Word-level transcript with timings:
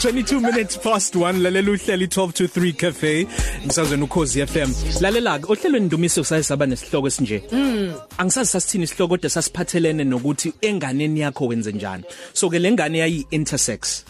22 0.00 0.40
minutes 0.40 0.78
past 0.78 1.14
1 1.14 1.42
lalela 1.42 1.70
uhlelo 1.70 2.06
12 2.06 2.32
to 2.32 2.44
3 2.44 2.72
cafe 2.72 3.26
ngisazweni 3.64 4.02
ukhozi 4.02 4.46
FM 4.46 4.72
lalela 5.00 5.38
ke 5.38 5.52
ohlelweni 5.52 5.86
ndumiso 5.86 6.24
sayisaba 6.24 6.66
nesihloko 6.66 7.08
esinje. 7.08 7.42
Mm 7.52 7.94
angisazi 8.18 8.50
sasithini 8.50 8.84
isihloko 8.84 9.08
kodwa 9.08 9.30
sasiphathelene 9.30 10.04
nokuthi 10.04 10.52
enganeni 10.60 11.20
yakho 11.20 11.46
wenze 11.46 11.72
njani. 11.72 12.04
So 12.32 12.50
ke 12.50 12.58
lengane 12.58 12.98
yayi 12.98 13.26
intersex 13.30 14.04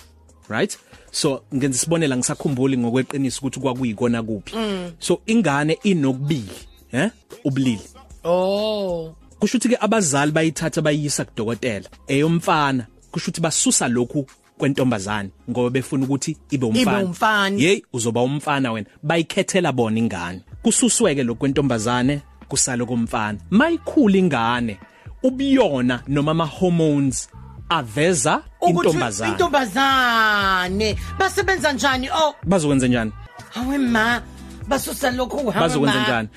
right? 0.48 0.78
So 1.10 1.42
ngenza 1.54 1.76
isibonela 1.76 2.16
ngisakhumbuli 2.16 2.78
ngokweqiniso 2.78 3.38
ukuthi 3.38 3.60
kwakuyikona 3.60 4.22
kuphi. 4.22 4.54
So 4.98 5.20
ingane 5.26 5.78
inokubili 5.82 6.54
eh 6.92 7.10
ubulili. 7.44 7.88
Oh. 8.24 9.14
kusho 9.40 9.58
ukuthi 9.58 9.68
ke 9.68 9.76
abazali 9.80 10.32
bayithatha 10.32 10.82
bayisa 10.82 11.24
kudokotela 11.24 11.88
eyomfana. 12.06 12.86
Kusho 13.10 13.24
ukuthi 13.24 13.40
basusa 13.40 13.88
lokhu 13.88 14.26
kwentombazane 14.60 15.30
ngoba 15.50 15.70
befuna 15.70 16.04
ukuthi 16.04 16.36
ibe 16.50 16.66
umfana 16.66 17.58
hey 17.58 17.82
uzoba 17.92 18.22
umfana 18.22 18.72
wena 18.72 18.86
bayikhethela 19.02 19.72
bona 19.72 19.98
ingane 19.98 20.40
kususweke 20.62 21.22
lokhu 21.22 21.38
kwentombazane 21.40 22.20
kusalo 22.48 22.86
komfana 22.86 23.38
mayikhula 23.50 24.16
ingane 24.18 24.78
ubiyona 25.22 26.02
noma 26.08 26.30
ama 26.30 26.44
hormones 26.46 27.28
aveza 27.68 28.42
intombazane 28.68 29.32
Intombazane. 29.32 30.96
Basebenza 31.18 31.72
njani? 31.72 32.08
Oh, 32.10 32.34
bazokwenza 32.46 32.86
njani 32.88 33.12
hawe 33.54 33.78
ma. 33.78 34.22
Basusa 34.70 35.10
lokho 35.10 35.36
hawe 35.50 35.60
bazokwenza 35.60 36.02
njani? 36.02 36.28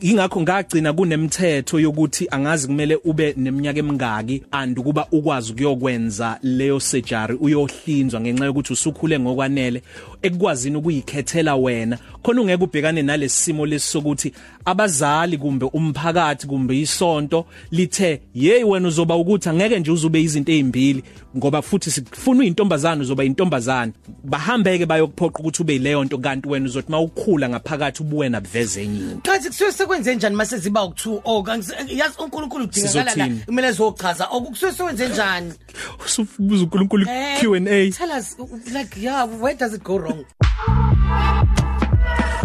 Ingakho 0.00 0.40
ngagcina 0.42 0.92
kunemithetho 0.92 1.80
yokuthi 1.80 2.28
angazi 2.30 2.66
kumele 2.66 2.98
ube 3.04 3.34
neminyaka 3.36 3.78
emingaki 3.78 4.42
and 4.50 4.80
kuba 4.80 5.06
ukwazi 5.12 5.52
ukuyokwenza 5.52 6.38
leyo 6.42 6.80
surgery 6.80 7.34
uyohlinzwa 7.40 8.20
ngenxa 8.20 8.44
yokuthi 8.44 8.72
usukhule 8.72 9.18
ngokwanele. 9.18 9.82
Ekukwazini 10.26 10.76
ukuyikhethela 10.76 11.56
wena. 11.56 11.98
Khona 12.22 12.40
ungeke 12.40 12.64
ubhekane 12.64 13.02
nalesimo 13.02 13.66
lesokuthi 13.66 14.32
abazali 14.64 15.38
kumbe 15.38 15.66
umphakathi 15.72 16.46
kumbe 16.46 16.80
isonto 16.80 17.46
lithe 17.70 18.20
hey 18.34 18.64
wena 18.64 18.88
uzoba 18.88 19.16
ukuthi 19.16 19.48
angeke 19.48 19.78
nje 19.78 19.90
uzube 19.90 20.22
izinto 20.22 20.52
ezimbili 20.52 21.02
ngoba 21.36 21.62
futhi 21.62 21.90
sifuna 21.90 22.44
intombazana 22.44 23.02
uzoba 23.02 23.24
intombazana 23.24 23.92
bahambeke 24.24 24.86
bayokuphoqa 24.86 25.38
ukuthi 25.40 25.62
ube 25.62 25.78
leyo 25.78 26.04
nto 26.04 26.18
kanti 26.18 26.48
wena 26.48 26.66
uzothi 26.66 26.90
mawukhula 26.92 27.48
ngaphakathi 27.48 28.02
ubuwe 28.02 28.28
nabuveze 28.28 28.82
enye 28.82 28.98
into 28.98 29.30
Kanti 29.30 29.48
kusuke 29.48 29.72
sekwenze 29.72 30.14
njani 30.14 30.36
mase 30.36 30.58
ziba 30.58 30.80
u2 30.80 31.20
oh 31.24 31.44
yazi 31.88 32.14
uNkulunkulu 32.18 32.64
udingakala 32.64 33.04
la 33.04 33.10
Sizothini? 33.10 33.40
kumele 33.46 33.72
zochaza 33.72 34.26
okusuke 34.30 34.72
sekwenze 34.72 35.08
njani? 35.08 35.52
Usubuza 36.06 36.62
uNkulunkulu 36.62 37.06
Eh, 37.08 37.40
Q&A 37.40 37.90
Tell 37.90 38.10
us 38.18 38.36
like 38.72 39.00
yeah 39.00 39.24
where 39.40 39.54
does 39.54 39.74
it 39.74 39.82
go 39.82 39.98
wrong? 39.98 40.13
Tchau. 40.22 41.63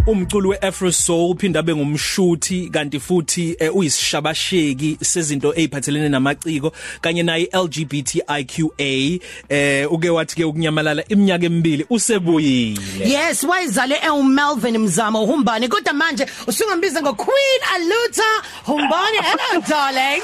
Umculo 0.10 0.50
weAfro 0.50 0.92
Soul 0.92 1.32
uphinda 1.32 1.60
abe 1.60 1.76
ngumshuthi 1.76 2.70
kanti 2.70 3.00
futhi 3.00 3.56
eh, 3.60 3.76
uyisishabasheki 3.76 4.98
sezinto 5.02 5.54
eziphathelene 5.56 6.10
namaciko 6.10 6.72
kanye 7.02 7.24
naye 7.24 7.50
LGBTIQA 7.54 9.20
eh 9.50 9.92
uke 9.92 10.10
wathi 10.10 10.36
ke 10.36 10.44
ukunyamalala 10.46 11.04
iminyaka 11.08 11.46
emibili 11.46 11.86
usebuyile. 11.90 12.82
Yes 13.06 13.44
wayizale 13.44 13.96
eUmelvin 14.06 14.78
Mzamo 14.78 15.26
Humbane 15.26 15.68
kodwa 15.68 15.94
manje 15.94 16.26
usungambiza 16.48 17.02
ngo 17.02 17.14
Queen 17.14 17.62
Aluta. 17.76 18.24
Humbane 18.66 19.18
hello 19.22 19.62
darling. 19.70 20.24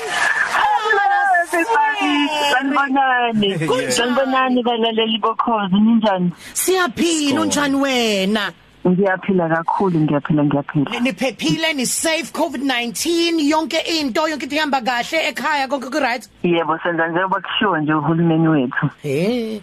Sanibonani. 2.51 3.91
Sanibonani 3.91 4.63
balaleli 4.63 5.19
bokhozi. 5.19 5.75
Ninjani? 5.75 6.31
Siyaphila 6.53 7.41
unjani 7.41 7.75
wena? 7.75 8.51
Ngiyaphila 8.87 9.49
kakhulu 9.49 9.99
ngiyaphila 9.99 10.43
ngiyaphila. 10.43 10.99
niphephile 10.99 11.73
ni 11.73 11.85
safe 11.85 12.31
covid-19 12.33 13.39
yonke 13.49 13.79
into 13.99 14.21
yonke 14.27 14.43
into 14.43 14.55
ihamba 14.55 14.81
kahle 14.81 15.17
ekhaya 15.29 15.67
konke 15.67 15.89
ku 15.89 15.99
right 15.99 16.29
Yebo 16.43 16.77
senza 16.83 17.07
njengoba 17.07 17.41
kushiwo 17.41 17.77
nje 17.77 17.93
uhulumeni 17.93 18.47
wethu. 18.47 18.89
eh 19.03 19.59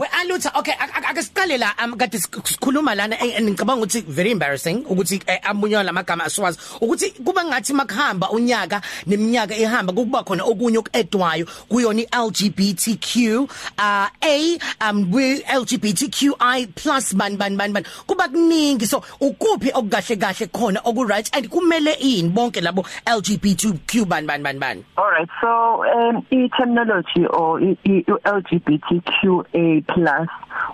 we 0.00 0.06
alutha 0.20 0.50
okay 0.58 0.74
ak- 0.74 0.90
ak- 0.98 1.10
ake 1.10 1.22
siqale 1.22 1.58
la 1.58 1.70
um, 1.84 1.94
kade 1.96 2.18
sik- 2.18 2.42
sikhuluma 2.46 2.94
lana 2.94 3.14
eh, 3.24 3.36
and 3.38 3.48
ngicabanga 3.48 3.82
ukuthi 3.86 4.00
very 4.08 4.30
embarrassing 4.30 4.84
ukuthi 4.90 5.22
eh, 5.26 5.38
amunywa 5.42 5.82
lamagama 5.82 6.24
asiwazi 6.24 6.58
ukuthi 6.80 7.10
kuba 7.24 7.44
ngathi 7.44 7.72
makuhamba 7.72 8.30
unyaka 8.30 8.80
neminyaka 9.06 9.54
ehamba 9.54 9.92
kuba 9.92 10.24
khona 10.24 10.44
okunye 10.44 10.78
okuedwayo 10.78 11.46
kuyona 11.68 12.02
iLGBTQ 12.02 13.46
uh 13.78 14.08
A 14.22 14.58
um 14.80 15.10
we 15.12 15.40
LGBTQI+ 15.42 17.14
ban 17.16 17.36
ban 17.36 17.56
ban 17.56 17.83
ban 17.84 18.04
kuba 18.06 18.28
kuningi. 18.28 18.86
So 18.86 19.00
ukuphi 19.20 19.70
okukahle 19.72 20.16
kahle 20.16 20.46
khona 20.52 20.80
oku 20.84 21.04
right 21.04 21.30
and 21.36 21.48
kumele 21.50 21.94
ini 22.00 22.28
bonke 22.30 22.60
labo 22.60 22.84
LGBTQ 23.06 24.08
ban 24.08 24.26
ban 24.26 24.42
ban 24.42 24.58
ban. 24.58 24.84
All 24.96 25.10
right. 25.10 25.28
So 25.40 25.84
um 25.84 26.26
i 26.32 26.48
terminology 26.56 27.26
or 27.26 27.60
i 27.60 27.76
i- 27.86 28.04
u- 28.08 28.18
LGBTQA+ 28.24 30.26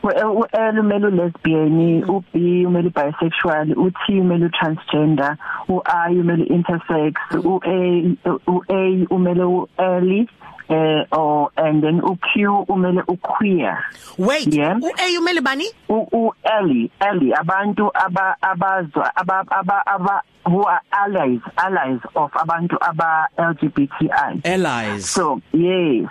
u 0.02 0.44
L 0.52 0.78
umele 0.80 1.06
u 1.06 1.10
lesbian, 1.10 2.02
u 2.08 2.22
B 2.32 2.66
umele 2.66 2.90
bisexual, 2.90 3.72
u 3.76 3.90
T 3.90 4.20
umele 4.20 4.46
u 4.46 4.50
transgender, 4.50 5.36
u 5.68 5.80
I 5.86 6.14
umele 6.20 6.44
intersex, 6.46 7.14
u 7.44 7.60
A 7.64 8.14
u 8.46 8.62
A 8.68 9.06
umele 9.10 9.44
u 9.44 9.66
L 9.78 10.26
eh 10.70 11.04
or 11.12 11.50
and 11.56 11.82
then 11.82 11.96
u 11.96 12.16
Q 12.32 12.64
umele 12.68 13.02
u 13.08 13.16
queer. 13.16 13.76
wait 14.18 14.46
Yeah. 14.54 14.76
u 14.80 14.90
A 14.98 15.18
umele 15.18 15.40
bani? 15.42 15.66
U 15.88 16.06
u 16.12 16.32
Ellie 16.44 16.90
Ellie 17.00 17.32
abantu 17.34 17.90
aba 17.94 18.36
abazwa 18.42 19.10
aba 19.16 19.44
aba 19.50 19.82
aba 19.86 20.22
who 20.46 20.62
are 20.64 20.80
allies 20.92 21.40
allies 21.58 22.00
of 22.14 22.30
abantu 22.32 22.76
aba 22.80 23.26
LGBTI 23.38 24.40
allies. 24.44 25.08
So 25.10 25.40
yes. 25.52 26.08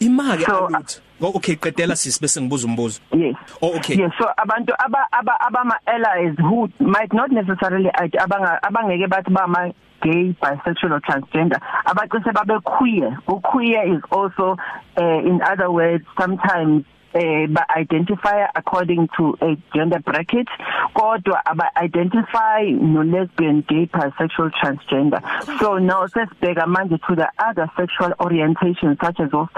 Imake 0.00 0.44
So- 0.44 0.66
aluthi 0.68 1.00
Oh, 1.20 1.32
okay 1.36 1.56
qedela 1.56 1.96
sisi 1.96 2.20
bese 2.20 2.40
ngibuza 2.40 2.66
umbuzo. 2.66 3.00
Yes. 3.12 3.36
Oh, 3.62 3.76
okay. 3.76 3.96
yes 3.96 4.10
so 4.18 4.26
abantu 4.36 4.74
aba 4.78 5.06
aba 5.12 5.38
abama 5.40 5.78
allies 5.86 6.34
who 6.38 6.68
might 6.80 7.12
not 7.12 7.30
necessarily 7.30 7.88
abanga 8.18 8.60
abangeke 8.62 9.06
bathi 9.08 9.30
bama 9.30 9.72
gay 10.02 10.34
bisexual 10.42 10.92
or 10.92 11.00
transgender 11.00 11.60
abaqise 11.86 12.32
babe 12.34 12.62
queer. 12.64 13.16
U 13.28 13.40
queer 13.40 13.94
is 13.94 14.02
also 14.10 14.56
uh, 14.96 15.18
in 15.24 15.40
other 15.42 15.70
words 15.70 16.04
sometimes 16.18 16.84
eh 17.14 17.46
ba 17.48 17.66
identify 17.80 18.46
according 18.54 19.08
to 19.16 19.36
a 19.40 19.56
gender 19.74 20.00
bracket 20.00 20.48
kodwa 20.94 21.46
aba 21.46 21.70
identify 21.84 22.62
no 22.80 23.02
lesbian 23.02 23.62
gay 23.68 23.86
bisexual 23.86 24.50
transgender 24.50 25.20
so 25.60 25.78
now 25.78 26.06
sesibheka 26.08 26.66
manje 26.66 26.98
to 27.06 27.14
the 27.16 27.28
other 27.48 27.70
sexual 27.76 28.12
orientations 28.18 28.98
such 29.00 29.20
as 29.20 29.32
or 29.32 29.48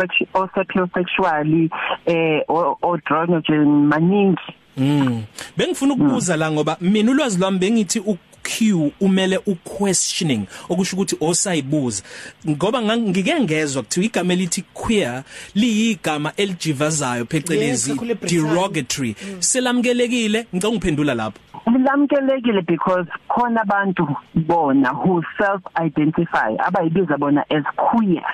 sexually 0.94 1.70
eh 2.06 2.40
or, 2.48 2.76
or 2.82 3.00
androgen 3.06 3.86
maningi 3.86 4.54
Mm. 4.78 5.22
Bengifuna 5.56 5.94
ukubuza 5.94 6.36
la 6.36 6.50
ngoba 6.50 6.76
mina 6.80 7.10
ulwazi 7.10 7.38
lwami 7.40 7.58
bengithi 7.58 8.00
uQ 8.46 8.92
umele 9.00 9.38
uquestioning 9.46 10.46
okusho 10.68 10.96
ukuthi 10.96 11.16
osayibuza. 11.20 12.02
Ngoba 12.48 12.80
ngang- 12.82 13.08
ngike 13.10 13.40
ngezwe 13.40 13.82
kuthiwa 13.82 14.06
igama 14.06 14.32
elithi 14.32 14.62
queer 14.74 15.22
liyigama 15.54 16.32
elijivazayo 16.36 17.20
Yes, 17.20 17.28
phecelezi 17.28 17.90
kakhulu 17.90 18.10
eBrithani. 18.10 18.42
derogatory. 18.48 19.14
Selamkelekile? 19.38 20.46
Ngicela 20.54 20.68
ungiphendula 20.70 21.14
lapho. 21.14 21.38
Lamkelekile 21.84 22.62
because 22.66 23.06
khona 23.28 23.60
abantu 23.62 24.06
bona 24.34 24.90
who 24.92 25.22
self 25.38 25.60
identify 25.86 26.54
abayibiza 26.58 27.18
bona 27.18 27.44
as 27.50 27.64
queer. 27.76 28.24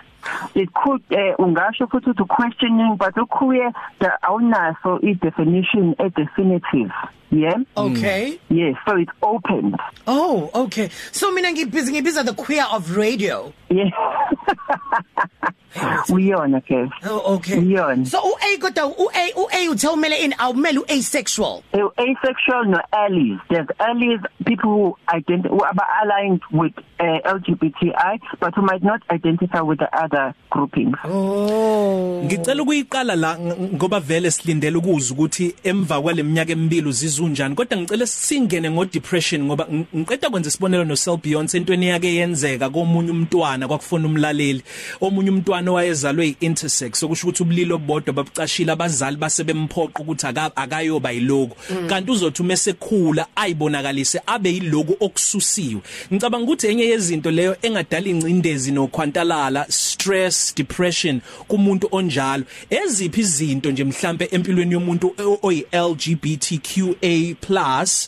It 0.55 0.73
could 0.75 1.03
uh, 1.11 1.37
ungasho 1.39 1.87
futhi 1.89 2.11
ukuthi 2.11 2.29
questioning 2.29 2.97
but 2.97 3.15
queer 3.29 3.73
the 4.01 4.11
awunaso 4.23 4.99
i 5.03 5.13
definition 5.15 5.95
a 5.99 6.11
definitive. 6.11 6.91
yeah 7.31 7.57
okay. 7.77 8.39
yes 8.49 8.77
so 8.87 8.97
it's 8.97 9.13
open. 9.23 9.75
Oh, 10.07 10.51
okay. 10.55 10.91
So 11.13 11.31
mina 11.33 11.53
ngibiza 11.53 11.91
ngibiza 11.91 12.25
the 12.25 12.35
queer 12.35 12.67
of 12.73 12.97
radio. 12.97 13.53
yeah 13.71 13.91
uyona 16.09 16.61
ke 16.61 16.89
Oh, 17.09 17.35
okay. 17.35 17.59
Uyona. 17.59 18.07
So 18.07 18.19
u 18.19 18.35
A 18.41 18.59
kodwa 18.59 18.87
u 18.99 19.09
A 19.15 19.33
u 19.37 19.47
A 19.53 19.69
uthe 19.71 19.89
umele 19.89 20.17
in 20.25 20.33
awumele 20.39 20.79
u 20.79 20.85
asexual. 20.89 21.63
Uh, 21.73 21.91
asexual 21.97 22.65
no 22.67 22.81
allies 22.93 23.39
there's 23.49 23.69
allies 23.81 24.21
people 24.45 24.69
who 24.71 24.97
identify 25.15 25.49
who 25.55 25.63
are 25.65 25.75
aligned 26.03 26.41
with 26.53 26.73
uh, 27.01 27.19
LGBTI 27.35 28.19
but 28.41 28.55
who 28.55 28.63
might 28.63 28.83
not 28.83 29.01
identify 29.11 29.61
with 29.61 29.79
the 29.79 29.89
other 29.97 30.35
groupings 30.51 30.97
Oh. 31.05 32.23
Ngicela 32.25 32.63
ukuyiqala 32.63 33.17
la 33.17 33.37
ng- 33.37 33.75
ngoba 33.77 34.01
vele 34.01 34.31
silindele 34.31 34.77
ukuzwa 34.77 35.15
ukuthi 35.17 35.55
emva 35.65 36.01
kwaleminyaka 36.03 36.53
emibili 36.53 36.89
uzizunjani 36.89 37.55
kodwa 37.55 37.79
ngicela 37.79 38.07
singene 38.07 38.71
ngo 38.71 38.85
depression 38.85 39.45
ngoba 39.45 39.65
ng- 39.65 39.85
ngiqeda 39.97 40.31
kwenza 40.31 40.49
isibonelo 40.49 40.85
no 40.85 40.97
Sel 40.97 41.17
Beyonce 41.17 41.57
entweni 41.57 41.89
yake 41.89 42.15
yenzeka 42.15 42.71
komunye 42.71 43.11
umntwana 43.11 43.69
kwakufuna 43.69 44.07
umlaleli 44.07 44.63
omunye 45.01 45.31
umntwana 45.31 45.62
umntwana 45.63 45.73
wayezalwe 45.73 46.37
intersex 46.41 46.99
sokusho 46.99 47.29
ukuthi 47.29 47.43
ubulilo 47.43 47.79
bodwa 47.79 48.13
babucashile 48.15 48.73
abazali 48.73 49.17
basebemphoqa 49.17 50.03
ukuthi 50.03 50.27
akayoba 50.27 51.11
yiloku 51.11 51.57
kanti 51.89 52.11
uzothi 52.11 52.43
umesekhula 52.43 53.27
ayibonakalise 53.37 54.21
abe 54.27 54.51
yiloku 54.51 54.97
okususiwe. 55.01 55.81
Ngicabanga 56.13 56.45
ukuthi 56.45 56.67
enye 56.67 56.85
yezinto 56.85 57.31
leyo 57.31 57.57
engadala 57.63 58.09
ingcindezi 58.09 58.73
nokhwantalala 58.73 59.67
stress 59.69 60.55
depression 60.55 61.21
kumuntu 61.49 61.89
onjalo. 61.93 62.45
Eziphi 62.71 63.21
izinto 63.21 63.71
nje 63.71 63.85
mhlambe 63.85 64.29
empilweni 64.31 64.73
yomuntu 64.73 65.15
oyi 65.43 65.67
LGBTQA+ 65.73 66.97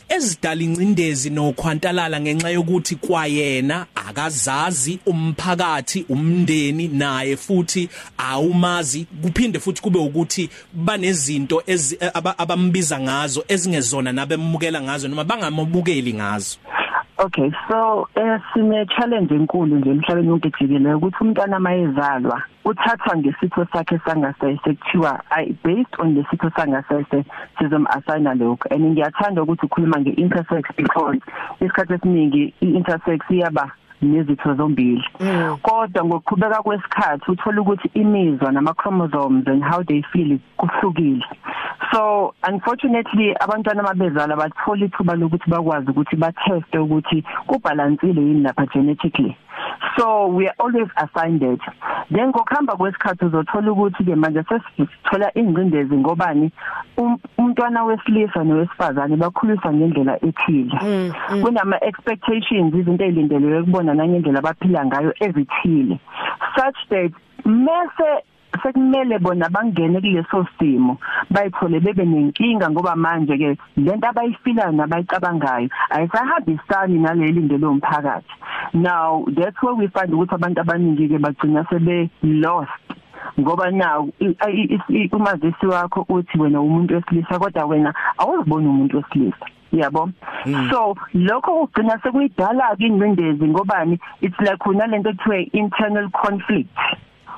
ezidala 0.09 0.61
ingcindezi 0.61 1.29
nokhwantalala 1.29 2.21
ngenxa 2.21 2.49
yokuthi 2.49 2.95
kwayena 2.95 3.85
akazazi 3.95 4.99
umphakathi 5.05 6.05
umndeni 6.09 6.87
naye 6.87 7.37
futhi 7.45 7.89
awumazi 8.17 9.07
kuphinde 9.21 9.59
futhi 9.59 9.81
kube 9.81 9.99
ukuthi 9.99 10.49
banezinto 10.73 11.63
abambiza 12.37 12.99
ngazo 12.99 13.45
ezingezona 13.47 14.11
nabemukela 14.11 14.81
ngazo 14.81 15.07
noma 15.07 15.23
bangamabukeli 15.23 16.13
ngazo. 16.13 16.57
Okay 17.17 17.49
so 17.69 18.09
eh 18.15 18.39
sine 18.53 18.85
challenge 18.85 19.35
enkulu 19.35 19.75
nje 19.75 19.89
emhlabeni 19.89 20.29
wonke 20.29 20.49
jikelele 20.49 20.93
ukuthi 20.93 21.17
umntwana 21.21 21.59
mayezalwa 21.59 22.43
uthathwa 22.65 23.17
ngesitho 23.17 23.67
sakhe 23.73 23.99
sangasese 24.05 24.73
kuthiwa 24.73 25.21
i 25.29 25.55
based 25.63 25.95
on 25.99 26.15
lesitho 26.15 26.51
sangasese 26.55 27.23
sizom 27.59 27.87
assign 27.87 28.23
lokho 28.39 28.67
and 28.69 28.85
ngiyathanda 28.85 29.43
ukuthi 29.43 29.65
ukhuluma 29.65 29.99
ngeintersex 29.99 30.63
because 30.75 31.19
isikhathi 31.61 31.93
esiningi 31.93 32.53
iintersex 32.61 33.19
iyaba 33.29 33.71
nezitho 34.05 34.53
zombili 34.53 35.03
mm. 35.19 35.57
kodwa 35.61 36.05
ngokuqhubeka 36.05 36.61
kwesikhathi 36.61 37.31
uthola 37.31 37.61
ukuthi 37.61 37.89
imizwa 37.93 38.51
nama 38.51 38.73
chromosomes 38.73 39.47
and 39.47 39.63
how 39.63 39.83
they 39.83 40.01
feel 40.01 40.39
kuhlukile 40.57 41.25
so 41.91 42.33
unfortunately 42.47 43.35
abantwana 43.39 43.83
mabezala 43.83 44.35
bathola 44.35 44.85
ithuba 44.85 45.15
lokuthi 45.15 45.49
bakwazi 45.49 45.91
ukuthi 45.91 46.15
bateste 46.15 46.77
ukuthi 46.77 47.23
kubalansile 47.47 48.21
yini 48.21 48.41
lapha 48.41 48.65
genetically. 48.65 49.37
So 49.97 50.27
we 50.27 50.47
are 50.47 50.55
always 50.59 50.89
assigned 50.97 51.43
it 51.43 51.61
then 52.11 52.29
ngokuhamba 52.29 52.75
kwesikhathi 52.75 53.25
uzothola 53.25 53.71
ukuthi 53.71 54.03
ke 54.03 54.15
manje 54.15 54.43
sesithola 54.43 55.31
ingcindezi 55.37 55.97
ngobani? 55.97 56.51
Um, 56.97 57.17
umntwana 57.37 57.83
wesilisa 57.83 58.43
nowesifazane 58.43 59.15
bakhuliswa 59.15 59.73
ngendlela 59.73 60.25
ethile. 60.25 60.79
Mm, 60.81 61.13
mm. 61.31 61.41
kunama 61.41 61.83
expectations 61.83 62.73
izinto 62.73 63.05
ezilindeleyo 63.05 63.63
kubona 63.63 63.93
nangendlela 63.93 64.39
abaphila 64.39 64.85
ngayo 64.85 65.13
ezithile 65.19 65.99
such 66.55 66.77
that 66.89 67.11
mase 67.45 68.23
sekumele 68.63 69.19
bona 69.19 69.49
bangene 69.49 70.01
kuleso 70.01 70.47
simo 70.59 70.97
bayithole 71.29 71.79
bebe 71.79 72.05
nenkinga 72.05 72.69
ngoba 72.69 72.95
manje 72.95 73.37
ke 73.37 73.57
lento 73.77 74.07
abayifilayo 74.07 74.71
nabayicabangayo 74.71 75.69
ayisahambisani 75.89 76.99
naleli 76.99 77.41
ndelo 77.41 77.71
umphakathi 77.71 78.33
now 78.73 79.25
that's 79.35 79.61
where 79.63 79.75
we 79.75 79.87
find 79.87 80.13
ukuthi 80.13 80.35
abantu 80.35 80.61
abaningi 80.61 81.07
ke 81.07 81.17
bagcina 81.17 81.65
sebe 81.69 82.09
lost 82.23 82.85
ngoba 83.39 83.71
nawo 83.71 84.09
umazisi 85.11 85.65
wakho 85.67 86.05
uthi 86.09 86.39
wena 86.39 86.61
umuntu 86.61 86.95
wesilisa 86.95 87.39
kodwa 87.39 87.65
wena 87.65 87.93
awuziboni 88.17 88.67
umuntu 88.67 88.97
wesilisa 88.97 89.45
yabo? 89.71 90.09
Mm. 90.45 90.69
so 90.69 90.95
lokho 91.13 91.67
kugcina 91.67 91.99
sekuyidala 92.03 92.75
ke 92.77 92.85
ingcindezi 92.87 93.47
ngobani? 93.47 93.99
It's 94.21 94.39
like 94.39 94.57
kunalento 94.59 95.09
ekuthiwa 95.09 95.37
internal 95.53 96.09
conflict. 96.09 96.69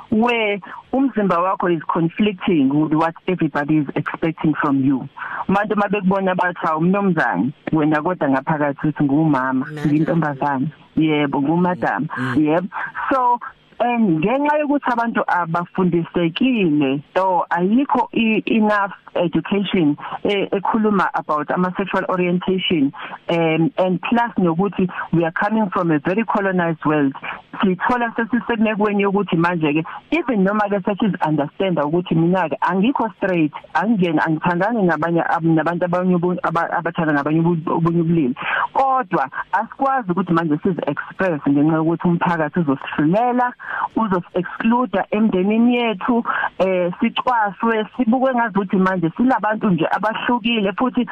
Where 0.09 0.59
umzimba 0.93 1.39
wakho 1.39 1.69
is 1.69 1.83
conflicting 1.87 2.69
with 2.69 2.93
what 2.93 3.15
everybody 3.27 3.77
is 3.77 3.87
expecting 3.95 4.53
from 4.61 4.83
you. 4.83 5.07
Manje 5.47 5.75
mabekubona 5.75 6.35
bathi 6.35 6.67
awumnomzana 6.67 7.51
wena 7.71 8.01
kodwa 8.01 8.29
ngaphakathi 8.29 8.87
uthi 8.87 9.03
ngumama 9.03 9.65
ngintombazana 9.87 10.67
yebo 10.95 11.41
ngumadam. 11.41 12.07
Yebo 12.35 12.67
so 13.11 13.39
and 13.79 14.23
ngenxa 14.23 14.57
yokuthi 14.57 14.91
abantu 14.91 15.23
abafundisekile 15.27 17.01
so 17.15 17.45
ayikho 17.49 18.09
enough 18.45 18.91
education 19.15 19.95
ekhuluma 20.23 21.09
about 21.13 21.51
ama 21.51 21.71
sexual 21.77 22.03
orientation 22.09 22.91
um 23.29 23.71
and 23.77 24.01
plus 24.01 24.31
nokuthi 24.37 24.89
we 25.13 25.23
are 25.23 25.31
coming 25.31 25.69
from 25.69 25.91
a 25.91 25.99
very 25.99 26.23
colonized 26.25 26.83
world 26.85 27.13
sithola 27.61 28.11
sesisemekweni 28.15 29.03
yokuthi 29.03 29.37
manje 29.37 29.73
ke 29.73 29.83
even 30.11 30.43
noma 30.43 30.69
ke 30.69 30.79
sethi 30.85 31.11
understand 31.27 31.79
ukuthi 31.79 32.15
mina 32.15 32.49
ke 32.49 32.57
angikho 32.61 33.09
straight 33.17 33.53
angiyena 33.73 34.25
angithandani 34.25 34.83
nabanye 34.83 35.23
nabantu 35.41 35.85
abanye 35.85 36.15
abathanda 36.51 37.13
ngabanye 37.13 37.39
ubunye 37.39 38.01
ubulili. 38.01 38.35
Kodwa 38.73 39.29
asikwazi 39.51 40.11
ukuthi 40.11 40.33
manje 40.33 40.57
sizi 40.63 40.81
express 40.87 41.41
ngenxa 41.49 41.75
yokuthi 41.75 42.07
umphakathi 42.07 42.59
uzosihlulela 42.59 43.53
uzosi-exclude 43.95 45.03
emndenini 45.11 45.75
yethu 45.75 46.23
eh 46.59 46.93
sicwaswe 46.99 47.85
sibukwe 47.97 48.35
ngazuthi 48.35 48.77
manje 48.77 49.11
silabantu 49.17 49.69
nje 49.69 49.87
abahlukile 49.91 50.73
futhi 50.73 51.07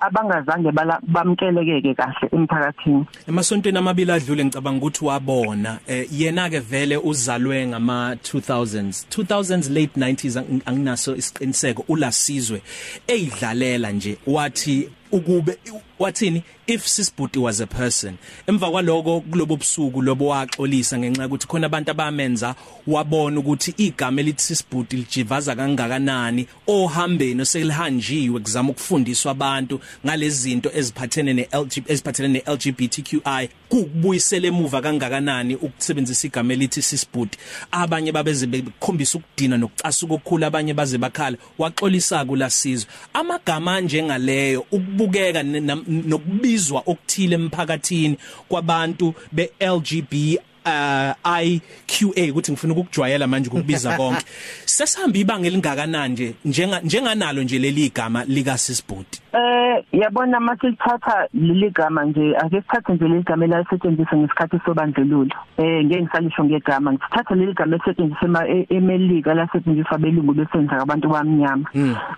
abangazange 0.00 0.72
bamkelekeke 1.08 1.94
kahle 1.94 2.28
emphakathini. 2.32 3.06
Emasontweni 3.28 3.78
amabili 3.78 4.12
adlule 4.12 4.44
ngicabanga 4.44 4.78
ukuthi 4.78 5.04
wabona. 5.04 5.49
Eh, 5.86 6.06
yena 6.12 6.50
ke 6.50 6.58
vele 6.58 6.96
uzalwe 6.96 7.66
ngama 7.66 8.14
2000s 8.14 9.04
2000s 9.10 9.70
late 9.70 10.00
90s 10.00 10.42
anginaso 10.64 11.16
isiqiniseko 11.16 11.84
ulasizwe 11.88 12.62
eyidlalela 13.06 13.92
nje 13.92 14.16
wathi 14.26 14.88
ukube 15.12 15.58
wathini 15.98 16.42
if 16.66 16.86
sisibhuti 16.86 17.38
was 17.38 17.60
a 17.60 17.66
person 17.66 18.16
emva 18.46 18.70
kwaloko 18.70 19.20
kulobo 19.20 19.56
busuku 19.56 20.02
lobo 20.02 20.26
waxolisa 20.26 20.98
ngenxa 20.98 21.26
ukuthi 21.26 21.46
khona 21.46 21.66
abantu 21.66 21.90
abamenza 21.90 22.54
wabona 22.86 23.40
ukuthi 23.40 23.74
igama 23.76 24.20
elithi 24.20 24.42
sisibhuti 24.42 24.96
lijivaza 24.96 25.54
kangakanani 25.54 26.46
ohambeni 26.66 27.42
oselihanjiwe 27.42 28.40
kuzama 28.40 28.70
ukufundiswa 28.70 29.30
abantu 29.32 29.80
ngalezi 30.06 30.42
zinto 30.42 30.70
eziphathene 30.74 31.32
neLGB 31.32 31.90
eziphathene 31.90 32.28
neLGBTQI 32.28 33.48
kubuyisela 33.68 34.46
emuva 34.46 34.80
kangakanani 34.80 35.54
ukusebenzisa 35.54 36.26
igama 36.26 36.52
elithi 36.52 36.82
sisibhuti 36.82 37.38
abanye 37.70 38.12
babeze 38.12 38.46
bekhombisa 38.46 39.18
ukudina 39.18 39.56
nokucasuka 39.56 40.14
okukhulu 40.14 40.46
abanye 40.46 40.74
baze 40.74 40.98
bakhala 40.98 41.36
waxolisa 41.58 42.24
kulasizwe 42.24 42.90
amagama 43.12 43.80
njengaleyo 43.80 44.66
ukubukeka 45.00 45.42
nokubizwa 45.42 46.82
okuthile 46.86 47.34
emphakathini 47.34 48.16
kwabantu 48.48 49.14
beLGB 49.32 50.38
uh 50.66 51.40
IQA 51.42 52.30
ukuthi 52.30 52.52
ngifuna 52.52 52.74
ukujwayela 52.74 53.26
manje 53.26 53.48
ukubiza 53.50 53.96
konke. 53.98 54.24
Sesihamba 54.64 55.18
ibanga 55.18 55.46
elingakanani 55.46 56.12
nje 56.12 56.34
njenga 56.44 56.80
njenganalo 56.80 57.42
nje 57.42 57.58
leli 57.58 57.86
igama 57.86 58.24
lika 58.24 58.58
Sisbhuti 58.58 59.20
eh 59.32 59.84
yabona 59.92 60.40
masithatha 60.40 61.28
leli 61.34 61.70
gama 61.70 62.04
nje 62.04 62.36
ake 62.36 62.60
sithathe 62.60 62.92
nje 62.92 63.08
leli 63.08 63.22
gama 63.22 63.44
elasetshenziswa 63.44 64.18
ngesikhathi 64.18 64.60
sobandlululo. 64.64 65.36
Eh 65.58 65.84
ngeke 65.84 66.02
ngisalisho 66.02 66.44
ngegama 66.44 66.92
ngithatha 66.92 67.34
leli 67.34 67.52
gama 67.52 67.76
esetshenziswa 67.76 68.48
eMelika 68.68 69.34
lasetshenziswa 69.34 69.98
belungu 69.98 70.32
besenza 70.32 70.76
abantu 70.82 71.08
bamnyama. 71.08 71.64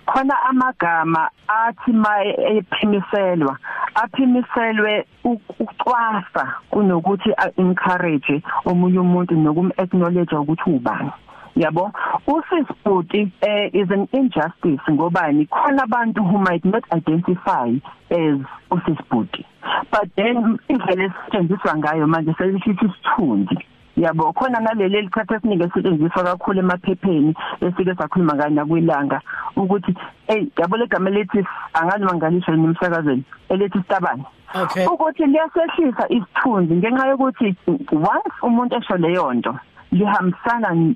Khona 0.05 0.35
amagama 0.49 1.29
athi 1.47 1.91
ma 1.91 2.13
ephimiselwa 2.25 3.57
aphimiselwe 3.95 5.05
ukucwasa 5.23 6.53
kunokuthi 6.69 7.29
encourage 7.57 8.43
omunye 8.65 8.99
umuntu 8.99 9.35
nokum 9.35 9.71
acknowledge 9.77 10.35
ukuthi 10.35 10.69
ubani. 10.69 11.11
Yabo? 11.55 11.91
Usisibhuti 12.27 13.31
eh 13.41 13.69
is 13.73 13.91
an 13.91 14.07
injustice 14.11 14.81
ngobani? 14.89 15.47
Khona 15.47 15.83
abantu 15.83 16.23
who 16.23 16.37
might 16.39 16.65
not 16.65 16.83
identify 16.91 17.69
as 18.09 18.39
usisibhuti 18.71 19.45
but 19.91 20.09
then 20.15 20.57
indlela 20.69 21.03
esetshenziswa 21.03 21.77
ngayo 21.77 22.07
manje 22.07 22.33
sesithi 22.37 22.85
isithunzi. 22.85 23.57
Yabo 23.97 24.33
khona 24.33 24.59
naleli 24.59 25.01
likhatha 25.01 25.35
esiningi 25.35 25.63
esetshenziswa 25.63 26.23
kakhulu 26.23 26.59
emaphepheni 26.59 27.35
esike 27.61 27.95
sakhuluma 27.95 28.35
ngani 28.35 28.55
nakwilanga 28.55 29.21
ukuthi 29.55 29.95
hey 30.27 30.45
yabo 30.57 30.77
legama 30.77 31.09
lethi 31.09 31.45
angazi 31.73 32.05
mangalisho 32.05 32.51
nemsakazweni 32.51 33.23
elithi 33.49 33.77
sitabane 33.77 34.23
okay. 34.61 34.85
Ukuthi 34.87 35.25
liyasehlisa 35.25 36.09
isithunzi 36.09 36.75
ngenxa 36.75 37.07
yokuthi 37.07 37.55
once 37.91 38.33
umuntu 38.41 38.77
esho 38.77 38.97
leyo 38.97 39.33
nto 39.33 39.55
lihambisana 39.91 40.95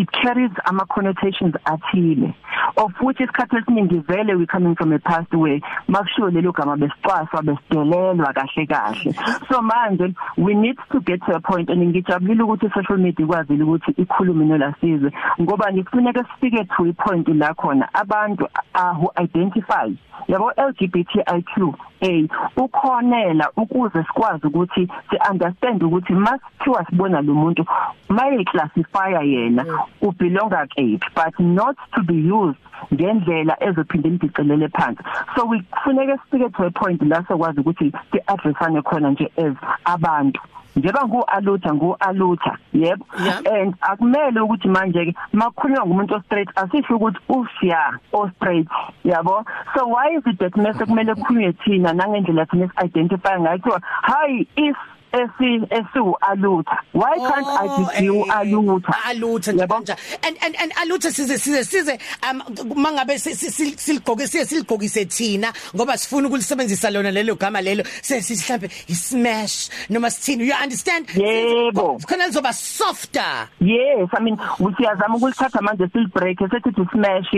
it 0.00 0.10
carries 0.22 0.52
ama 0.64 0.84
connotations 0.84 1.54
athile. 1.64 2.34
Of 2.76 2.92
which 3.00 3.20
isikhathi 3.20 3.56
esiningi 3.56 3.98
vele 4.06 4.34
we 4.34 4.46
coming 4.46 4.74
from 4.74 4.92
a 4.92 4.98
past 4.98 5.32
where 5.34 5.60
makushiwo 5.88 6.30
lelo 6.30 6.52
gama 6.52 6.76
besicwaswa 6.76 7.42
besidelelwa 7.42 8.32
kahle 8.32 8.66
kahle. 8.66 9.14
So 9.48 9.60
manje 9.60 10.14
we 10.36 10.54
need 10.54 10.76
to 10.92 11.00
get 11.00 11.20
to 11.26 11.36
a 11.36 11.40
point 11.40 11.70
and 11.70 11.82
ngijabulile 11.82 12.42
ukuthi 12.42 12.70
social 12.74 12.98
media 12.98 13.24
ikwazile 13.24 13.64
ukuthi 13.64 13.90
ikhulume 14.02 14.44
nolasizwe 14.44 15.12
ngoba 15.40 15.72
ngifuneka 15.72 16.24
sifike 16.24 16.64
to 16.64 16.84
a 16.84 16.92
point 16.92 17.28
la 17.28 17.54
khona 17.54 17.88
abantu 17.94 18.44
uh, 18.74 18.92
who 18.98 19.12
identify 19.16 19.90
yabo 20.28 20.52
LGBTIQ 20.56 21.74
A 22.02 22.28
ukhonela 22.56 23.50
ukuze 23.56 24.04
sikwazi 24.04 24.46
ukuthi 24.46 24.88
si 25.10 25.16
understand 25.30 25.82
ukuthi 25.82 26.12
masithiwa 26.12 26.84
sibona 26.84 27.20
lo 27.20 27.34
muntu 27.34 27.66
maye 28.08 28.44
classify 28.44 29.14
yena 29.22 29.64
ubelonga 30.00 30.66
kephi 30.66 31.08
but 31.14 31.40
not 31.40 31.76
to 31.94 32.02
be 32.02 32.14
used 32.14 32.53
ngendlela 32.92 33.56
ezophinda 33.60 34.08
imdicelele 34.08 34.68
phansi. 34.68 35.02
So 35.36 35.46
we 35.46 35.62
kufuneka 35.72 36.18
sifike 36.18 36.56
to 36.56 36.64
a 36.64 36.70
point 36.70 37.02
la 37.02 37.22
sokwazi 37.28 37.60
ukuthi 37.60 37.92
si 38.12 38.18
addressane 38.26 38.82
khona 38.82 39.10
nje 39.10 39.30
as 39.36 39.54
abantu. 39.84 40.40
Njengoba 40.76 41.06
ngualutha 41.06 41.74
ngualutha 41.74 42.58
yebo? 42.72 43.06
And 43.46 43.74
akumele 43.80 44.40
ukuthi 44.40 44.68
manje 44.68 45.04
ke 45.04 45.14
makhulunywa 45.32 45.86
ngumuntu 45.86 46.14
o 46.14 46.20
straight 46.20 46.48
asisho 46.56 46.96
ukuthi 46.96 47.18
usya 47.28 47.98
o 48.12 48.28
straight 48.36 48.68
yabo? 49.04 49.44
So 49.76 49.86
why 49.86 50.16
is 50.16 50.22
it 50.26 50.38
that 50.38 50.56
mase 50.56 50.84
kumele 50.84 51.14
kukhulunywe 51.14 51.52
thina 51.64 51.92
nangendlela 51.92 52.46
thina 52.46 52.70
identify 52.82 53.38
ngayo? 53.38 53.80
Hi 54.02 54.46
if 54.56 54.76
esi 55.20 55.50
esu 55.70 56.14
alutha. 56.20 56.78
Why 56.92 57.16
can't 57.18 57.46
oh, 57.46 57.62
i 57.62 57.66
give 57.76 58.04
you 58.04 58.24
alutha? 58.24 58.94
alutha 59.10 59.52
nje 59.52 59.96
and 60.22 60.36
and 60.42 60.56
and 60.60 60.72
alutha 60.72 61.10
size 61.10 61.38
size 61.38 61.64
size 61.64 61.98
um 62.28 62.42
mangabe 62.74 63.18
siligqoke 63.18 64.26
siye 64.26 64.44
siligqokise 64.44 65.04
thina 65.04 65.52
ngoba 65.74 65.96
sifuna 65.96 66.28
ukulisebenzisa 66.28 66.90
lona 66.90 67.10
lelo 67.10 67.34
gama 67.34 67.60
lelo. 67.60 67.84
Sesihlambe 68.02 68.68
ismash 68.88 69.70
noma 69.90 70.10
sithini 70.10 70.46
you 70.46 70.54
understand? 70.62 71.06
Yebo. 71.08 71.98
Khona 72.06 72.26
lizoba 72.26 72.52
softer. 72.52 73.48
Yes 73.60 74.08
i 74.16 74.22
mean 74.22 74.36
usiyazama 74.60 75.16
ukulithatha 75.16 75.60
manje 75.62 75.88
sil 75.92 76.06
break 76.14 76.38
sethi 76.38 76.70
smash 76.92 77.32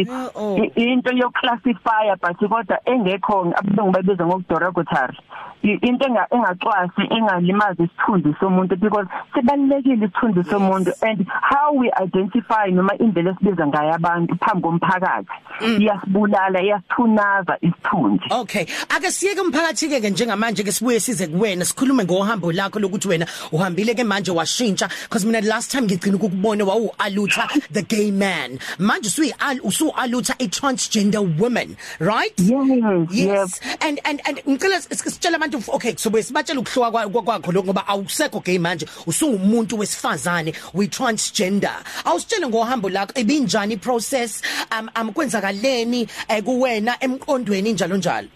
into 0.77 1.15
yo 1.15 1.31
classifier 1.31 2.17
but 2.21 2.37
kodwa 2.39 2.79
engekho 2.85 3.53
abelungu 3.57 3.93
bayibiza 3.93 4.27
ngokuderogatory 4.27 5.19
into 5.63 6.07
engacwasi 6.31 7.03
engalima 7.11 7.66
sisazi 7.67 7.83
isithunzi 7.83 8.35
somuntu 8.41 8.77
because 8.77 9.07
sibalekile 9.35 10.07
isithunzi 10.07 10.51
somuntu 10.51 10.93
and 11.03 11.27
how 11.29 11.73
we 11.73 11.91
identify 12.03 12.71
noma 12.71 12.93
indlela 12.99 13.31
esibiza 13.31 13.67
ngayo 13.67 13.95
abantu 13.95 14.37
phambi 14.37 14.63
komphakathi 14.63 15.29
mm. 15.61 15.83
iyasibulala 15.83 16.63
iyasithunaza 16.63 17.59
isithunzi. 17.61 18.25
Okay. 18.31 18.67
Ake 18.89 19.11
siyeke 19.11 19.41
umphakathi 19.41 19.89
ke 19.89 20.11
njengamanje 20.11 20.63
ke 20.63 20.73
sibuye 20.73 21.01
size 21.01 21.27
kuwena 21.27 21.65
sikhulume 21.65 22.05
ngohambo 22.05 22.53
lakho 22.53 22.79
lokuthi 22.79 23.09
wena 23.09 23.27
uhambile 23.53 23.95
ke 23.95 24.05
manje 24.05 24.31
washintsha 24.31 24.89
because 25.03 25.27
mina 25.27 25.41
last 25.41 25.71
time 25.71 25.87
ngigcina 25.87 26.17
ukubona 26.17 26.65
wawu 26.65 26.91
alutha 26.99 27.49
the 27.73 27.83
gay 27.83 28.11
man. 28.11 28.59
Manje 28.79 29.09
usuyi 29.09 29.33
usu 29.63 29.93
alutha 29.97 30.35
a 30.39 30.49
transgender 30.49 31.21
woman 31.41 31.77
right? 32.01 32.35
Yes 32.39 33.09
yes. 33.11 33.61
And 33.81 34.01
and 34.05 34.21
and 34.27 34.39
ngicela 34.39 34.81
sitshela 34.81 35.37
abantu 35.37 35.63
okay 35.75 35.97
so 35.97 36.11
besibatshela 36.11 36.61
ukuhluka 36.61 37.27
kwakho 37.27 37.53
lokho 37.57 37.67
ngoba 37.67 37.87
awusekho 37.89 38.41
gay 38.45 38.59
manje. 38.59 38.87
Usungumuntu 39.07 39.79
wesifazane 39.79 40.55
we 40.75 40.87
transgender. 40.89 41.83
Awusitshele 42.05 42.47
ngohambo 42.49 42.89
lakho 42.89 43.13
ebinjani 43.15 43.75
iprocess? 43.75 44.43
Um 44.71 44.91
amkwenzakaleni 44.95 46.09
eh, 46.29 46.43
kuwena 46.43 46.97
emqondweni 47.01 47.73
njalo 47.73 47.97
njalo? 47.97 48.29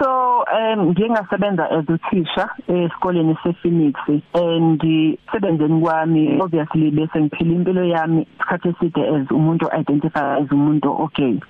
So 0.00 0.08
um 0.08 0.31
ngingasebenza 0.76 1.70
as 1.70 1.88
uthisha 1.88 2.48
esikoleni 2.68 3.36
sePhoenix 3.42 3.94
and 4.34 4.80
sebenzeni 5.32 5.80
kwami 5.80 6.40
obviously 6.40 6.90
bese 6.90 7.20
ngiphila 7.20 7.52
impilo 7.52 7.84
yami 7.84 8.26
isikhathi 8.36 8.68
eside 8.68 9.00
as 9.00 9.30
umuntu 9.30 9.70
identify 9.80 10.36
as 10.42 10.50
umuntu 10.50 10.90
okay 10.90 11.40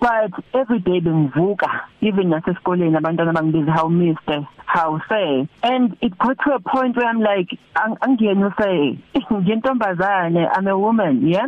but 0.00 0.32
every 0.52 0.78
day 0.78 1.00
bengivuka 1.00 1.70
even 2.00 2.28
nasesikoleni 2.28 2.96
abantwana 2.96 3.32
bangibiza 3.32 3.72
how 3.72 3.88
mister? 3.88 4.46
How 4.66 5.00
say 5.08 5.48
and 5.62 5.96
it 6.00 6.18
got 6.18 6.36
to 6.44 6.54
a 6.54 6.60
point 6.60 6.96
where 6.96 7.06
I'm 7.06 7.20
like 7.20 7.58
angiyena 7.76 8.52
say 8.58 8.98
ngintombazane 9.30 10.48
I'm 10.52 10.66
a 10.66 10.78
woman 10.78 11.28
yeah? 11.28 11.46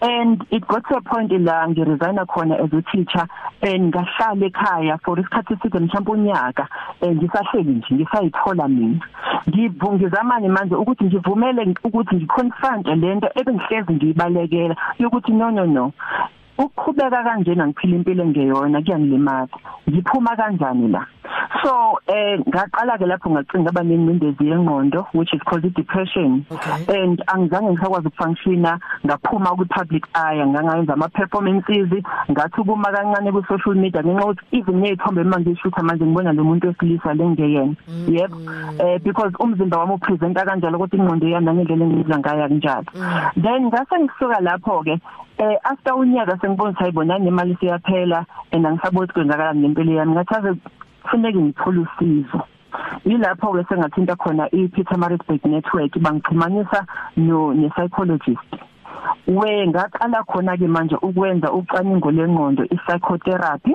And 0.00 0.46
it 0.50 0.66
got 0.66 0.88
to 0.88 0.96
a 0.96 1.02
point 1.02 1.32
la 1.32 1.66
ngiresigna 1.66 2.26
khona 2.26 2.64
as 2.64 2.72
a 2.72 2.82
teacher 2.90 3.26
and 3.62 3.92
ngahlala 3.92 4.50
ekhaya 4.50 4.98
for 5.04 5.16
isikhathi 5.16 5.54
eside 5.54 5.80
mhlawumbe 5.80 6.29
unyaka 6.30 6.68
ngisahleli 7.06 7.70
nje 7.70 7.94
ngisayithola 7.94 8.68
mina. 8.68 9.06
Ngivungizamani 9.48 10.48
manje 10.48 10.74
ukuthi 10.74 11.04
ngivumele 11.04 11.74
ukuthi 11.84 12.16
ngiconfront 12.16 12.86
lento 12.86 13.28
ebengihlezi 13.34 13.92
ngiyibalekela 13.92 14.76
yokuthi 14.98 15.32
no 15.32 15.50
no 15.50 15.66
no. 15.66 15.92
Ukuqhubeka 16.64 17.24
kanjena 17.24 17.66
ngiphila 17.66 17.96
impilo 17.96 18.22
engeyona 18.24 18.82
kuyangilimaza 18.82 19.56
ngiphuma 19.88 20.36
kanjani 20.36 20.88
la 20.88 21.06
so 21.62 21.98
eh 22.06 22.38
ngaqala 22.48 22.98
ke 22.98 23.06
lapho 23.06 23.30
ngacinga 23.30 23.70
aba 23.70 23.82
nengcindezi 23.82 24.44
yengqondo 24.50 25.06
which 25.12 25.32
is 25.34 25.40
called 25.48 25.66
depression 25.74 26.44
okay. 26.50 27.02
and 27.02 27.22
angizange 27.26 27.72
ngisakwazi 27.72 28.08
ukufunctiona 28.08 28.78
ngaphuma 29.06 29.56
ku 29.56 29.64
public 29.66 30.04
eye 30.14 30.46
ngangayenza 30.46 30.92
ama 30.92 31.08
performances 31.08 31.90
ngathi 32.30 32.62
kuma 32.62 32.92
kancane 32.92 33.32
ku 33.32 33.42
social 33.48 33.74
media 33.74 34.02
ngenxa 34.02 34.24
ukuthi 34.24 34.44
even 34.52 34.80
nezithombe 34.80 35.24
manje 35.24 35.50
ngishutha 35.50 35.82
manje 35.82 36.04
ngibona 36.04 36.32
lo 36.32 36.44
muntu 36.44 36.68
wesilisa 36.68 37.14
lengeyena 37.14 37.74
mm. 37.88 38.06
yep 38.08 38.30
eh 38.78 38.98
because 39.02 39.32
umzimba 39.40 39.78
wami 39.78 39.94
upresenta 39.94 40.44
kanjalo 40.44 40.78
ukuthi 40.78 40.96
ingqondo 40.96 41.28
yami 41.28 41.46
nangendlela 41.46 41.84
engidla 41.84 42.18
ngayo 42.18 42.48
kanjalo 42.48 42.84
mm. 42.94 43.42
then 43.42 43.66
ngase 43.66 43.94
ngisuka 43.98 44.40
lapho 44.40 44.82
ke 44.82 45.00
eh 45.40 45.56
after 45.64 45.94
unyaka 45.94 46.38
sengibona 46.38 46.70
ukuthi 46.70 46.82
hayibona 46.82 47.18
nemali 47.18 47.56
siyaphela 47.60 48.26
and 48.52 48.66
angisaboni 48.66 49.04
ukuthi 49.04 49.14
kwenzakala 49.14 49.54
ngempilo 49.54 49.92
yami. 49.92 50.12
Ngathaze 50.12 50.54
kufuneka 51.02 51.38
ngithole 51.38 51.80
usizo. 51.80 52.40
Yilapho 53.04 53.52
ke 53.52 53.64
sengathinta 53.68 54.16
khona 54.16 54.50
iPeter 54.52 54.98
Maritzburg 54.98 55.44
network 55.44 55.92
bangixhumanisa 55.98 56.86
no 57.16 57.52
ne 57.54 57.68
psychologist 57.70 58.52
we 59.26 59.66
ngaqala 59.66 60.22
khona 60.24 60.56
ke 60.56 60.66
manje 60.68 60.96
ukwenza 61.02 61.52
ucwaningo 61.52 62.10
lengqondo 62.10 62.64
i-psychotherapy 62.64 63.74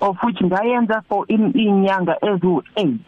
of 0.00 0.16
which 0.24 0.40
ngayenza 0.42 1.02
for 1.08 1.24
inyanga 1.28 2.14
ezu8 2.22 2.98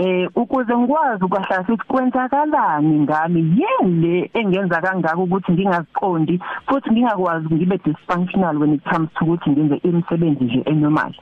eh 0.00 0.28
ukuze 0.34 0.76
ngikwazi 0.76 1.24
ukwahla 1.24 1.60
ukuthi 1.60 1.86
kwenzakalani 1.88 3.00
ngami? 3.00 3.40
Yini 3.40 4.00
le 4.00 4.30
engenza 4.34 4.80
kangaka 4.80 5.16
ukuthi 5.16 5.52
ngingaziqondi 5.52 6.40
futhi 6.66 6.90
ngingakwazi 6.90 7.54
ngibe 7.54 7.76
dysfunctional 7.84 8.56
when 8.58 8.74
it 8.74 8.84
comes 8.84 9.10
to 9.14 9.24
ukuthi 9.24 9.50
ngenze 9.50 9.76
imisebenzi 9.76 10.44
nje 10.44 10.62
enormal? 10.66 11.12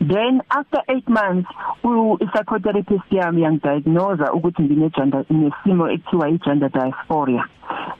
Then 0.00 0.42
after 0.50 0.80
8 0.88 1.08
months 1.08 1.48
u 1.84 2.18
psychotherapist 2.18 3.12
yami 3.12 3.42
yangidiagnose 3.42 4.24
ukuthi 4.32 4.62
ngine 4.62 4.90
gender 4.90 5.24
nesimo 5.30 5.88
ekuthiwa 5.88 6.28
i 6.28 6.38
gender 6.38 6.70
dysphoria. 6.70 7.44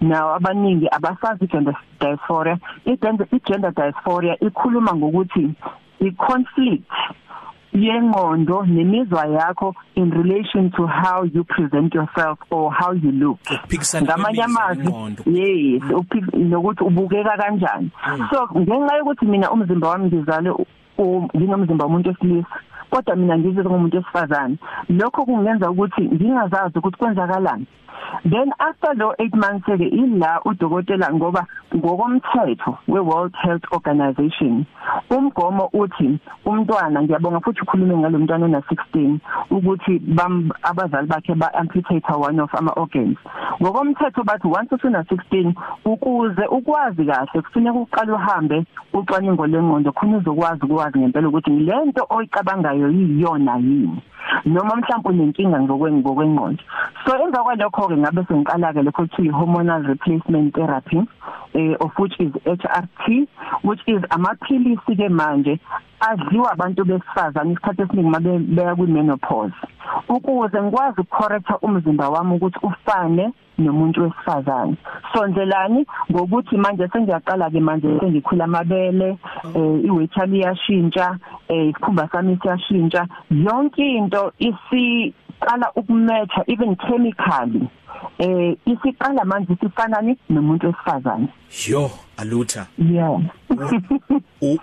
Now 0.01 0.35
abaningi 0.35 0.89
abasazi 0.89 1.47
gender 1.47 1.77
dysphoria. 2.01 2.59
I 2.87 2.97
gender 3.47 3.73
dysphoria 3.73 4.37
ikhuluma 4.41 4.95
ngokuthi 4.95 5.55
i-conflict. 6.01 6.91
Yengqondo 7.75 8.63
nemizwa 8.67 9.27
yakho 9.27 9.75
in 9.97 10.11
relation 10.11 10.71
to 10.71 10.87
how 10.87 11.25
you 11.25 11.45
present 11.45 11.95
yourself 11.95 12.39
or 12.51 12.73
how 12.73 12.93
you 12.93 13.13
look. 13.13 13.39
Ngamanye 14.03 14.43
amazwi 14.43 14.93
yes 15.27 15.83
nokuthi 16.35 16.85
ubukeka 16.85 17.37
kanjani. 17.37 17.91
Hmm. 17.95 18.29
so 18.31 18.49
ngenxa 18.57 18.97
yokuthi 18.97 19.27
mina 19.27 19.51
umzimba 19.51 19.89
wami 19.89 20.07
ngizale 20.07 20.51
nginomzimba 21.35 21.85
womuntu 21.85 22.09
wesilisa 22.09 22.49
kodwa 22.91 23.17
mina 23.17 23.39
ngizwe 23.39 23.65
ngomuntu 23.65 23.97
wesifazane. 23.97 24.57
Lokho 24.89 25.25
kungenza 25.25 25.71
ukuthi 25.71 26.03
ngingazazi 26.03 26.79
ukuthi 26.79 26.99
kwenzakalani. 26.99 27.67
Then 28.25 28.53
after 28.59 28.95
lo 28.95 29.15
8 29.19 29.37
months 29.37 29.67
ke 29.67 29.87
ila 29.89 30.41
udokotela 30.45 31.13
ngoba 31.13 31.47
ngokomthetho 31.75 32.79
weWorld 32.89 33.35
Health 33.43 33.65
Organization 33.73 34.67
umgomo 35.35 35.69
uthi 35.73 36.19
umntwana 36.45 37.03
ngiyabonga 37.03 37.41
futhi 37.41 37.61
ukhulume 37.63 37.97
ngalo 37.97 38.19
mntwana 38.19 38.45
ona 38.45 38.59
16 38.59 39.19
ukuthi 39.51 40.03
abazali 40.63 41.07
bakhe 41.07 41.35
ba 41.35 41.55
amputate 41.55 42.13
one 42.15 42.41
of 42.41 42.55
ama 42.55 42.73
organs 42.77 43.19
ngokomthetho 43.61 44.23
bathi 44.25 44.47
once 44.47 44.75
usuna 44.75 45.03
16 45.03 45.53
ukuze 45.85 46.47
ukwazi 46.47 47.05
kahle 47.05 47.43
kufuneka 47.43 47.79
uqale 47.79 48.13
uhambe 48.13 48.65
ucwaningo 48.93 49.47
lengqondo 49.47 49.93
khona 49.93 50.17
uzokwazi 50.17 50.65
ukwazi 50.65 50.99
ngempela 50.99 51.29
ukuthi 51.29 51.51
lento 51.51 52.07
oyicabangayo 52.11 52.85
nayo 52.85 52.91
yiyona 52.91 53.57
yini 53.57 54.03
noma 54.45 54.77
mhlawumbe 54.77 55.09
unenkinga 55.09 55.61
ngokwengqondo. 55.61 56.63
So 57.05 57.17
emva 57.17 57.45
kwalokho 57.45 57.89
ke 57.89 57.97
ngabe 57.97 58.25
sengiqala 58.29 58.73
ke 58.73 58.83
lokho 58.83 59.03
kuthiwa 59.03 59.37
hormonal 59.39 59.83
replacement 59.87 60.55
therapy 60.55 61.03
eh 61.55 61.77
of 61.81 61.99
which 61.99 62.21
is 62.21 62.33
HRT 62.45 63.29
which 63.63 63.83
is 63.87 64.03
amaphilisi 64.11 64.97
ke 64.97 65.09
manje 65.09 65.61
adliwa 66.01 66.53
abantu 66.53 66.85
besifazana 66.85 67.53
isikhathi 67.53 67.83
esiningi 67.83 68.11
mabe 68.11 68.39
beya 68.39 68.75
kwi 68.77 68.87
menopause 68.87 69.55
ukuze 70.09 70.63
ngikwazi 70.63 71.01
ukucorrecta 71.01 71.59
umzimba 71.59 72.09
wami 72.09 72.35
ukuthi 72.35 72.59
ufane 72.63 73.33
nomuntu 73.59 74.03
wesifazane. 74.03 74.77
Sondelani 75.13 75.87
ngokuthi 76.11 76.57
manje 76.57 76.89
sengiyaqala 76.89 77.51
ke 77.51 77.61
manje 77.61 77.99
sengikhula 78.01 78.45
amabele 78.45 79.19
eh 79.55 79.85
iweight 79.85 80.17
yami 80.17 80.39
iyashintsha 80.39 81.19
eh 81.49 81.69
isikhumba 81.69 82.09
sami 82.13 82.39
siyashintsha. 82.43 83.07
Yonke 83.31 83.83
into 83.83 84.33
isiqala 85.41 85.73
ukumetha 85.77 86.45
even 86.47 86.77
chemically 86.77 87.69
eh 88.19 88.57
isiqala 88.67 89.25
manje 89.25 89.57
sifanani 89.61 90.17
nomuntu 90.31 90.67
wesifazane. 90.67 91.29
Yo 91.69 91.91
alutha. 92.17 92.67
Yeah. 92.79 93.21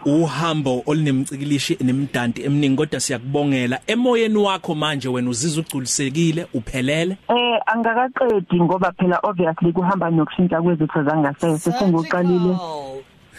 Uhambo 0.05 0.83
olunemcikilishi 0.85 1.77
nemdanti 1.81 2.43
eminingi 2.43 2.77
kodwa 2.77 2.99
siyakubongela. 2.99 3.79
Emoyeni 3.87 4.37
wakho 4.37 4.75
manje 4.75 5.09
wena 5.09 5.29
uzizwa 5.29 5.63
ugculisekile 5.63 6.47
uphelele? 6.53 7.17
Eh 7.29 7.59
angakaqedi 7.65 8.61
ngoba 8.61 8.91
phela 8.91 9.19
obviously 9.23 9.73
kuhamba 9.73 10.09
nokushintsha 10.09 10.61
kwezitho 10.61 11.03
zangasese 11.03 11.71
sengiqalile 11.71 12.57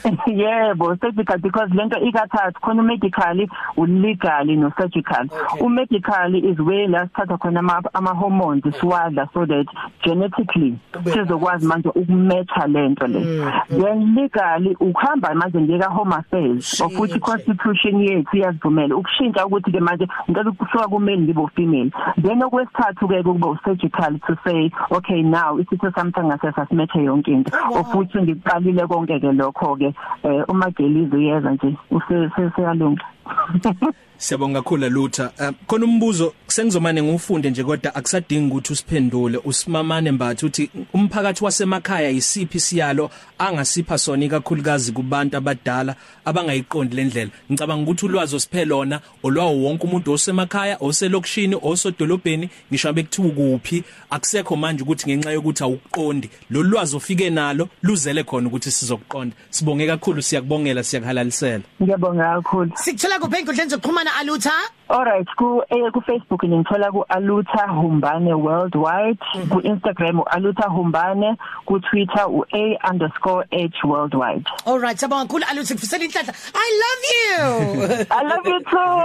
yebo 0.27 0.97
surgical 1.01 1.39
because 1.39 1.71
lento 1.75 1.99
ikathatha 2.01 2.61
khona 2.61 2.83
medical 2.83 3.47
ulegal 3.77 4.47
no 4.57 4.73
surgical 4.79 5.27
u 5.61 5.69
medical 5.69 6.35
is 6.35 6.59
where 6.59 6.89
la 6.89 7.07
sithatha 7.07 7.39
khona 7.39 7.61
ama, 7.61 7.83
ama 7.95 8.15
hormones 8.15 8.63
siwadla 8.81 9.29
so 9.33 9.47
that 9.47 9.67
genetically 10.03 10.79
sizokwazi 11.05 11.67
manje 11.67 11.89
ukumetha 11.89 12.67
lento 12.67 13.07
le. 13.07 13.21
Then 13.69 14.15
legal 14.15 14.75
ukuhamba 14.81 15.35
manje 15.35 15.61
ngeka 15.61 15.91
home 15.91 16.13
affairs 16.13 16.81
of 16.81 16.99
which 16.99 17.19
constitution 17.21 18.01
yethu 18.01 18.37
iyazivumela 18.37 18.97
ukushintsha 18.97 19.47
ukuthi 19.47 19.73
ke 19.73 19.81
manje 19.81 20.09
ngeke 20.31 20.51
kusuka 20.51 20.89
kumele 20.89 21.23
ngibe 21.23 21.47
female 21.55 21.91
then 22.23 22.43
okwesithathu 22.43 23.09
ke 23.09 23.23
kuba 23.23 23.59
surgical 23.65 24.19
to 24.27 24.37
say 24.45 24.71
okay 24.91 25.23
now 25.23 25.59
isitho 25.59 25.91
samthanga 25.91 26.39
sesimethe 26.39 27.05
yonke 27.05 27.29
into. 27.29 27.53
Of 27.75 27.95
which 27.95 28.13
ngiqalile 28.13 28.87
konke 28.87 29.21
ke 29.21 29.33
lokho 29.33 29.77
ke 29.83 29.95
eh 30.25 30.45
uma 30.49 30.71
gelizo 30.71 31.19
yeza 31.19 31.51
nje 31.51 31.77
useseyalunga 31.91 33.05
Siyabonga 34.23 34.63
kakhulu 34.63 34.89
Luther. 34.89 35.33
Uh, 35.39 35.51
khona 35.67 35.85
umbuzo 35.85 36.35
sengizomane 36.47 37.03
ngiufunde 37.03 37.51
nje 37.51 37.65
kodwa 37.65 37.95
akusadingi 37.95 38.51
ukuthi 38.51 38.73
usiphendule. 38.73 39.39
Usimamane 39.45 40.11
mbathu 40.13 40.47
uthi 40.47 40.71
umphakathi 40.95 41.45
wasemakhaya 41.45 42.11
isiphi 42.11 42.61
siyalo 42.61 43.11
angasipha 43.39 43.99
sona 43.99 44.25
ikakhulukazi 44.25 44.93
kubantu 44.93 45.37
abadala 45.37 45.95
abangayiqondi 46.25 46.97
lendlela. 46.97 47.31
Ngicabanga 47.51 47.83
ukuthi 47.83 48.07
ulwazi 48.07 48.37
osiphelona 48.37 49.01
olwawo 49.23 49.63
wonke 49.63 49.87
umuntu 49.87 50.13
osemakhaya, 50.13 50.77
oselokishini, 50.81 51.57
osodolobheni, 51.63 52.51
ngisho 52.71 52.93
bekuthiwa 52.93 53.31
kuphi, 53.31 53.85
akusekho 54.11 54.57
manje 54.57 54.83
ukuthi 54.83 55.07
ngenxa 55.07 55.33
yokuthi 55.33 55.65
awuqondi. 55.65 56.31
Lo 56.51 56.63
lwazi 56.63 56.97
ofike 56.97 57.31
nalo 57.31 57.69
luzele 57.83 58.25
khona 58.25 58.49
ukuthi 58.49 58.71
sizokuqonda. 58.71 59.37
Sibonge 59.51 59.87
kakhulu 59.87 60.23
siyakubongela 60.23 60.83
siyakuhalalisela. 60.85 61.63
Ngiyabonga 61.83 62.35
kakhulu. 62.35 62.71
Sikuthola 63.13 63.21
kuphi 63.21 63.39
enkundleni 63.41 63.71
zokuxhumana 63.71 64.11
Alutha? 64.21 64.53
Alright 64.89 65.29
ku 65.37 65.63
eh, 65.71 65.91
ku 65.93 66.01
Facebook 66.01 66.43
ngithola 66.45 66.91
ku 66.93 67.05
Alutha 67.11 67.69
Humbane 67.69 68.33
Worldwide 68.35 69.19
mm 69.35 69.43
-hmm. 69.43 69.49
ku 69.53 69.61
Instagram 69.61 70.21
uAlutha 70.21 70.69
Humbane 70.71 71.37
ku 71.67 71.79
Twitter 71.81 72.25
uA_h 72.27 73.85
worldwide. 73.85 74.45
Alright 74.67 74.99
sabonga 74.99 75.25
kakhulu 75.27 75.45
Alutha 75.51 75.75
kufisela 75.75 76.05
inhlanhla. 76.05 76.35
I 76.55 76.69
love 76.83 77.05
you! 77.15 77.41
I 78.19 78.23
love 78.25 78.49
you 78.49 78.61
too. 78.73 78.97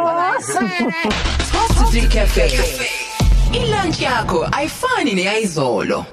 Positive 1.52 2.10
Cafe. 2.10 2.48
Ilunch 3.54 4.02
yakho 4.02 4.48
ayifani 4.52 5.14
neyizolo 5.16 6.06